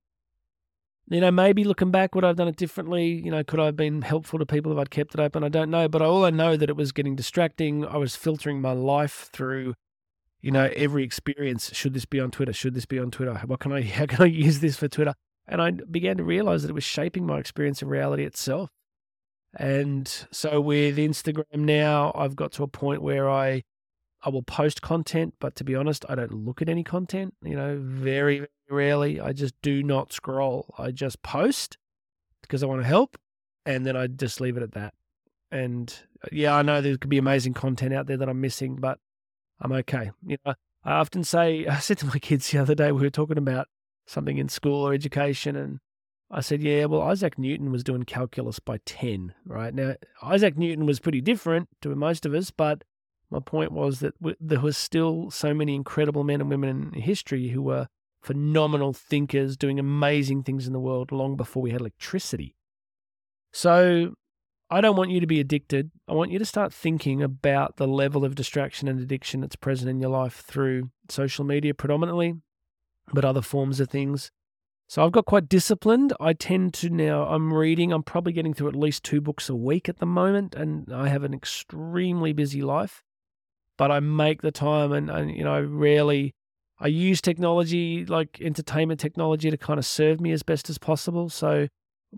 You 1.09 1.21
know, 1.21 1.31
maybe 1.31 1.63
looking 1.63 1.93
back, 1.93 2.15
would 2.15 2.25
I 2.25 2.29
have 2.29 2.37
done 2.37 2.49
it 2.49 2.57
differently? 2.57 3.07
You 3.07 3.31
know, 3.31 3.45
could 3.45 3.61
I 3.61 3.67
have 3.67 3.77
been 3.77 4.03
helpful 4.03 4.41
to 4.41 4.47
people 4.47 4.73
if 4.73 4.79
I'd 4.79 4.91
kept 4.91 5.15
it 5.15 5.21
open? 5.21 5.45
I 5.45 5.49
don't 5.49 5.71
know. 5.71 5.89
But 5.89 6.03
all 6.03 6.25
I 6.25 6.31
know 6.31 6.57
that 6.57 6.69
it 6.69 6.77
was 6.77 6.91
getting 6.91 7.15
distracting. 7.15 7.87
I 7.87 7.97
was 7.97 8.17
filtering 8.17 8.61
my 8.61 8.73
life 8.73 9.31
through, 9.33 9.75
you 10.41 10.51
know, 10.51 10.69
every 10.75 11.05
experience. 11.05 11.73
Should 11.73 11.95
this 11.95 12.07
be 12.07 12.19
on 12.19 12.33
Twitter? 12.33 12.53
Should 12.53 12.75
this 12.75 12.87
be 12.87 12.99
on 12.99 13.13
Twitter? 13.13 13.35
What 13.47 13.61
can 13.61 13.73
I 13.73 13.83
how 13.99 14.07
can 14.07 14.23
I 14.23 14.27
use 14.27 14.59
this 14.59 14.77
for 14.77 14.89
Twitter? 14.89 15.15
And 15.47 15.63
I 15.63 15.71
began 15.71 16.17
to 16.17 16.25
realize 16.25 16.63
that 16.63 16.71
it 16.71 16.75
was 16.75 16.85
shaping 16.85 17.25
my 17.25 17.39
experience 17.39 17.83
of 17.83 17.89
reality 17.89 18.25
itself. 18.25 18.71
And 19.57 20.09
so 20.33 20.61
with 20.61 20.97
Instagram 20.97 21.45
now, 21.55 22.13
I've 22.17 22.35
got 22.35 22.51
to 22.53 22.65
a 22.65 22.69
point 22.69 23.01
where 23.01 23.31
I 23.31 23.63
I 24.23 24.29
will 24.29 24.43
post 24.43 24.83
content, 24.83 25.35
but 25.39 25.55
to 25.57 25.65
be 25.65 25.77
honest, 25.77 26.05
I 26.09 26.17
don't 26.17 26.33
look 26.33 26.61
at 26.61 26.69
any 26.69 26.83
content, 26.83 27.35
you 27.43 27.55
know, 27.55 27.79
very, 27.81 28.39
very 28.39 28.49
rarely. 28.71 29.21
I 29.21 29.33
just 29.33 29.55
do 29.63 29.83
not 29.83 30.13
scroll. 30.13 30.75
I 30.79 30.91
just 30.91 31.23
post 31.23 31.79
because 32.43 32.63
I 32.63 32.67
want 32.67 32.83
to 32.83 32.87
help 32.87 33.19
and 33.65 33.85
then 33.85 33.97
I 33.97 34.07
just 34.07 34.41
leave 34.41 34.57
it 34.57 34.63
at 34.63 34.73
that. 34.73 34.95
And 35.51 35.95
uh, 36.25 36.29
yeah, 36.33 36.55
I 36.55 36.63
know 36.63 36.81
there 36.81 36.97
could 36.97 37.11
be 37.11 37.19
amazing 37.19 37.55
content 37.55 37.95
out 37.95 38.07
there 38.07 38.17
that 38.17 38.29
I'm 38.29 38.41
missing, 38.41 38.77
but 38.77 38.99
I'm 39.61 39.73
okay. 39.73 40.11
You 40.27 40.39
know, 40.45 40.55
I 40.85 40.93
often 40.93 41.25
say, 41.25 41.67
I 41.71 41.79
said 41.79 41.99
to 41.99 42.07
my 42.07 42.19
kids 42.19 42.51
the 42.51 42.59
other 42.59 42.75
day, 42.75 42.93
we 42.93 43.03
were 43.03 43.11
talking 43.11 43.39
about 43.39 43.69
something 44.07 44.39
in 44.39 44.49
school 44.49 44.87
or 44.87 44.95
education. 44.95 45.57
And 45.57 45.81
I 46.31 46.41
said, 46.41 46.63
yeah, 46.63 46.87
well, 46.87 47.03
Isaac 47.03 47.39
Newton 47.39 47.71
was 47.71 47.85
doing 47.85 48.05
calculus 48.05 48.59
by 48.59 48.79
10, 48.85 49.35
right? 49.45 49.75
Now, 49.75 49.95
Isaac 50.23 50.57
Newton 50.57 50.87
was 50.87 51.01
pretty 51.01 51.21
different 51.21 51.69
to 51.83 51.95
most 51.95 52.25
of 52.25 52.35
us, 52.35 52.51
but 52.51 52.85
my 53.31 53.41
point 53.41 53.73
was 53.73 54.01
that 54.01 54.15
there 54.41 54.61
was 54.61 54.77
still 54.77 55.31
so 55.31 55.53
many 55.53 55.75
incredible 55.75 56.23
men 56.23 56.41
and 56.41 56.51
women 56.51 56.93
in 56.95 57.03
history 57.03 57.49
who 57.49 57.63
were 57.63 57.89
phenomenal 58.27 58.93
thinkers 58.93 59.57
doing 59.57 59.79
amazing 59.79 60.43
things 60.43 60.67
in 60.67 60.73
the 60.73 60.81
world 60.81 61.13
long 61.13 61.37
before 61.37 61.63
we 61.63 61.71
had 61.71 61.81
electricity. 61.81 62.57
So 63.53 64.15
I 64.69 64.81
don't 64.81 64.97
want 64.97 65.11
you 65.11 65.21
to 65.21 65.27
be 65.27 65.39
addicted. 65.39 65.93
I 66.09 66.13
want 66.13 66.33
you 66.33 66.41
to 66.41 66.45
start 66.45 66.75
thinking 66.75 67.23
about 67.23 67.77
the 67.77 67.87
level 67.87 68.25
of 68.25 68.35
distraction 68.35 68.89
and 68.89 68.99
addiction 68.99 69.41
that's 69.41 69.55
present 69.55 69.89
in 69.89 70.01
your 70.01 70.11
life 70.11 70.43
through 70.45 70.91
social 71.09 71.45
media 71.45 71.73
predominantly, 71.73 72.35
but 73.15 73.25
other 73.25 73.43
forms 73.43 73.79
of 73.79 73.89
things. 73.89 74.33
So 74.89 75.05
I've 75.05 75.13
got 75.13 75.25
quite 75.25 75.49
disciplined. 75.49 76.13
I 76.21 76.33
tend 76.33 76.75
to 76.75 76.91
now, 76.91 77.25
I'm 77.29 77.55
reading, 77.55 77.93
I'm 77.93 78.03
probably 78.03 78.33
getting 78.33 78.55
through 78.55 78.69
at 78.69 78.77
least 78.77 79.05
two 79.05 79.21
books 79.21 79.49
a 79.49 79.55
week 79.55 79.89
at 79.89 79.99
the 79.99 80.07
moment, 80.07 80.55
and 80.57 80.93
I 80.93 81.09
have 81.09 81.23
an 81.23 81.33
extremely 81.35 82.33
busy 82.33 82.63
life. 82.63 83.05
But 83.79 83.91
I 83.91 84.01
make 84.01 84.43
the 84.43 84.53
time, 84.53 84.93
and, 84.93 85.11
and 85.11 85.31
you 85.31 85.45
know, 85.45 85.55
I 85.55 85.61
rarely, 85.61 86.35
I 86.79 86.89
use 86.89 87.21
technology 87.21 88.05
like 88.05 88.39
entertainment 88.41 89.01
technology 89.01 89.51
to 89.51 89.57
kind 89.57 89.79
of 89.79 89.87
serve 89.87 90.21
me 90.21 90.33
as 90.33 90.43
best 90.43 90.69
as 90.69 90.79
possible. 90.79 91.29
So 91.29 91.69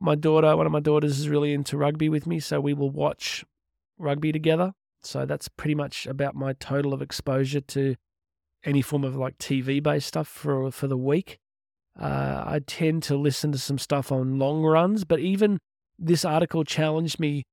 my 0.01 0.15
daughter, 0.15 0.57
one 0.57 0.67
of 0.67 0.73
my 0.73 0.81
daughters 0.81 1.19
is 1.19 1.29
really 1.29 1.53
into 1.53 1.77
rugby 1.77 2.09
with 2.09 2.27
me, 2.27 2.41
so 2.41 2.61
we 2.61 2.75
will 2.75 2.91
watch 2.91 3.45
rugby 3.99 4.33
together. 4.33 4.73
So 5.03 5.27
that's 5.27 5.49
pretty 5.49 5.75
much 5.75 6.07
about 6.07 6.35
my 6.35 6.55
total 6.55 6.93
of 6.93 7.03
exposure 7.03 7.61
to 7.61 7.95
any 8.65 8.83
form 8.83 9.05
of 9.05 9.17
like 9.17 9.39
TV 9.39 9.83
based 9.83 10.09
stuff 10.09 10.29
for 10.29 10.71
for 10.71 10.89
the 10.89 10.97
week. 10.97 11.39
Uh, 11.99 12.45
I 12.47 12.61
tend 12.65 13.03
to 13.05 13.17
listen 13.17 13.51
to 13.53 13.59
some 13.59 13.79
stuff 13.79 14.13
on 14.13 14.39
long 14.39 14.63
runs, 14.63 15.05
but 15.05 15.21
even 15.21 15.59
this 15.99 16.25
article 16.25 16.65
challenged 16.65 17.19
me 17.19 17.45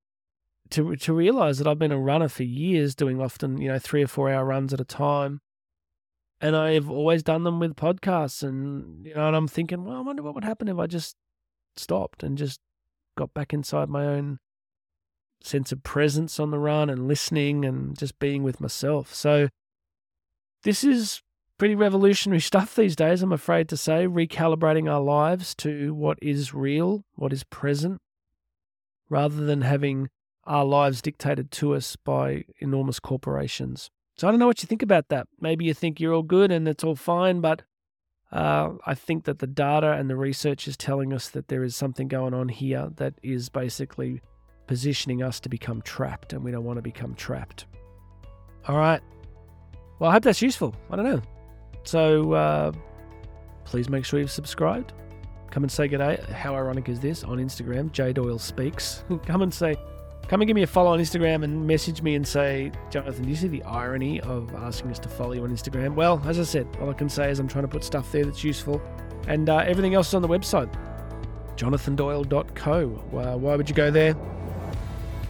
to 0.71 0.95
to 0.95 1.13
realize 1.13 1.57
that 1.59 1.67
I've 1.67 1.79
been 1.79 1.91
a 1.91 1.99
runner 1.99 2.27
for 2.27 2.43
years, 2.43 2.95
doing 2.95 3.21
often 3.21 3.59
you 3.59 3.67
know 3.67 3.79
three 3.79 4.03
or 4.03 4.07
four 4.07 4.29
hour 4.31 4.45
runs 4.45 4.73
at 4.73 4.81
a 4.81 4.85
time, 4.85 5.41
and 6.41 6.55
I've 6.55 6.89
always 6.89 7.23
done 7.23 7.43
them 7.43 7.59
with 7.59 7.75
podcasts, 7.75 8.43
and 8.43 9.05
you 9.05 9.13
know, 9.15 9.27
and 9.27 9.35
I'm 9.35 9.47
thinking, 9.47 9.85
well, 9.85 9.97
I 9.97 10.01
wonder 10.01 10.23
what 10.23 10.35
would 10.35 10.43
happen 10.43 10.67
if 10.67 10.77
I 10.77 10.87
just 10.87 11.15
stopped 11.75 12.23
and 12.23 12.37
just 12.37 12.59
got 13.17 13.33
back 13.33 13.53
inside 13.53 13.89
my 13.89 14.05
own 14.05 14.39
sense 15.41 15.71
of 15.71 15.83
presence 15.83 16.39
on 16.39 16.51
the 16.51 16.59
run 16.59 16.89
and 16.89 17.07
listening 17.07 17.63
and 17.63 17.97
just 17.97 18.17
being 18.19 18.43
with 18.43 18.59
myself. 18.59 19.13
So 19.13 19.49
this 20.63 20.83
is 20.83 21.21
pretty 21.57 21.75
revolutionary 21.75 22.39
stuff 22.41 22.75
these 22.75 22.95
days, 22.95 23.21
I'm 23.21 23.31
afraid 23.31 23.69
to 23.69 23.77
say, 23.77 24.07
recalibrating 24.07 24.91
our 24.91 25.01
lives 25.01 25.55
to 25.55 25.93
what 25.93 26.17
is 26.21 26.53
real, 26.53 27.05
what 27.15 27.31
is 27.31 27.43
present, 27.43 28.01
rather 29.09 29.45
than 29.45 29.61
having 29.61 30.09
our 30.45 30.65
lives 30.65 31.01
dictated 31.01 31.51
to 31.51 31.73
us 31.73 31.95
by 31.95 32.43
enormous 32.59 32.99
corporations. 32.99 33.89
So 34.15 34.27
I 34.27 34.31
don't 34.31 34.39
know 34.39 34.47
what 34.47 34.63
you 34.63 34.67
think 34.67 34.81
about 34.81 35.09
that. 35.09 35.27
Maybe 35.41 35.65
you 35.65 35.73
think 35.73 35.99
you're 35.99 36.13
all 36.13 36.23
good 36.23 36.51
and 36.51 36.67
it's 36.67 36.83
all 36.83 36.95
fine, 36.95 37.41
but 37.41 37.63
uh, 38.31 38.71
I 38.85 38.95
think 38.95 39.25
that 39.25 39.39
the 39.39 39.47
data 39.47 39.93
and 39.93 40.09
the 40.09 40.15
research 40.15 40.67
is 40.67 40.77
telling 40.77 41.13
us 41.13 41.29
that 41.29 41.47
there 41.47 41.63
is 41.63 41.75
something 41.75 42.07
going 42.07 42.33
on 42.33 42.49
here 42.49 42.89
that 42.95 43.13
is 43.23 43.49
basically 43.49 44.21
positioning 44.67 45.21
us 45.21 45.39
to 45.41 45.49
become 45.49 45.81
trapped, 45.81 46.33
and 46.33 46.43
we 46.43 46.51
don't 46.51 46.63
want 46.63 46.77
to 46.77 46.81
become 46.81 47.13
trapped. 47.13 47.65
All 48.67 48.77
right, 48.77 49.01
well, 49.99 50.09
I 50.09 50.13
hope 50.13 50.23
that's 50.23 50.41
useful. 50.41 50.75
I 50.89 50.95
don't 50.95 51.05
know. 51.05 51.21
So 51.83 52.33
uh, 52.33 52.71
please 53.63 53.89
make 53.89 54.05
sure 54.05 54.19
you've 54.19 54.31
subscribed. 54.31 54.93
Come 55.51 55.63
and 55.63 55.71
say 55.71 55.87
good 55.87 55.99
day. 55.99 56.19
How 56.33 56.55
ironic 56.55 56.89
is 56.89 56.99
this 56.99 57.23
on 57.23 57.37
Instagram? 57.37 57.91
J 57.91 58.11
Doyle 58.11 58.39
speaks. 58.39 59.03
come 59.25 59.41
and 59.41 59.53
say, 59.53 59.77
come 60.27 60.41
and 60.41 60.47
give 60.47 60.55
me 60.55 60.63
a 60.63 60.67
follow 60.67 60.91
on 60.91 60.99
Instagram 60.99 61.43
and 61.43 61.67
message 61.67 62.01
me 62.01 62.15
and 62.15 62.27
say, 62.27 62.71
Jonathan, 62.89 63.23
do 63.23 63.29
you 63.29 63.35
see 63.35 63.47
the 63.47 63.63
irony 63.63 64.19
of 64.21 64.53
asking 64.55 64.91
us 64.91 64.99
to 64.99 65.09
follow 65.09 65.33
you 65.33 65.43
on 65.43 65.49
Instagram? 65.49 65.95
Well, 65.95 66.21
as 66.25 66.39
I 66.39 66.43
said, 66.43 66.67
all 66.81 66.89
I 66.89 66.93
can 66.93 67.09
say 67.09 67.29
is 67.29 67.39
I'm 67.39 67.47
trying 67.47 67.63
to 67.63 67.67
put 67.67 67.83
stuff 67.83 68.11
there 68.11 68.25
that's 68.25 68.43
useful, 68.43 68.81
and 69.27 69.49
uh, 69.49 69.57
everything 69.57 69.93
else 69.93 70.07
is 70.09 70.13
on 70.15 70.21
the 70.21 70.27
website, 70.27 70.73
jonathandoyle.co. 71.57 73.17
Uh, 73.17 73.37
why 73.37 73.55
would 73.55 73.69
you 73.69 73.75
go 73.75 73.91
there? 73.91 74.15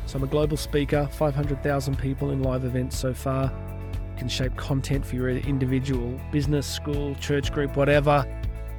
So 0.05 0.17
I'm 0.17 0.23
a 0.23 0.27
global 0.27 0.57
speaker, 0.57 1.09
500,000 1.11 1.97
people 1.97 2.31
in 2.31 2.43
live 2.43 2.63
events 2.63 2.97
so 2.97 3.13
far 3.13 3.51
can 4.17 4.29
shape 4.29 4.55
content 4.55 5.05
for 5.05 5.15
your 5.15 5.29
individual 5.29 6.19
business, 6.31 6.65
school, 6.65 7.15
church 7.15 7.51
group, 7.51 7.75
whatever. 7.75 8.25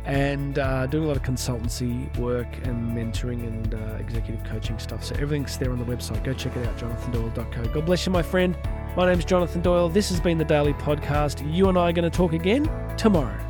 And 0.06 0.58
uh, 0.58 0.86
doing 0.86 1.04
a 1.04 1.06
lot 1.08 1.16
of 1.16 1.22
consultancy 1.22 2.16
work 2.16 2.46
and 2.64 2.96
mentoring 2.96 3.46
and 3.46 3.74
uh, 3.74 3.96
executive 3.98 4.42
coaching 4.44 4.78
stuff. 4.78 5.04
So 5.04 5.14
everything's 5.16 5.58
there 5.58 5.72
on 5.72 5.78
the 5.78 5.84
website. 5.84 6.22
Go 6.24 6.32
check 6.32 6.56
it 6.56 6.66
out, 6.66 6.78
jonathandoyle.co. 6.78 7.64
God 7.74 7.86
bless 7.86 8.06
you, 8.06 8.12
my 8.12 8.22
friend. 8.22 8.56
My 8.96 9.06
name's 9.06 9.24
Jonathan 9.24 9.60
Doyle. 9.60 9.88
This 9.88 10.08
has 10.08 10.20
been 10.20 10.38
the 10.38 10.44
Daily 10.44 10.72
Podcast. 10.74 11.52
You 11.52 11.68
and 11.68 11.76
I 11.76 11.90
are 11.90 11.92
going 11.92 12.10
to 12.10 12.16
talk 12.16 12.32
again 12.32 12.70
tomorrow. 12.96 13.45